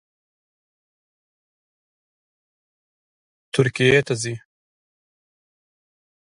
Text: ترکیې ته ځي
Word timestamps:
ترکیې 3.53 3.99
ته 4.07 4.13
ځي 4.21 4.33